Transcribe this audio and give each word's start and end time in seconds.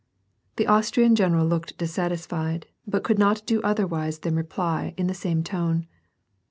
The 0.55 0.65
Austrian 0.65 1.13
general 1.13 1.45
looked 1.45 1.77
dissatisfied^ 1.77 2.63
but 2.87 3.03
could 3.03 3.19
not 3.19 3.45
do 3.45 3.61
otherwise 3.61 4.17
than 4.17 4.33
reply 4.35 4.95
in 4.97 5.05
the 5.05 5.13
same 5.13 5.43
tone. 5.43 5.85